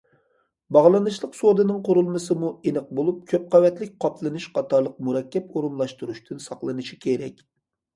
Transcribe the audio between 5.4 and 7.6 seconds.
ئورۇنلاشتۇرۇشتىن ساقلىنىشى كېرەك.